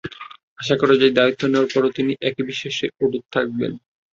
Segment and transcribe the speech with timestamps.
[0.59, 3.71] আশা করা যায়, দায়িত্ব নেওয়ার পরও তিনি একই বিশ্বাসে অটুট থাকবেন।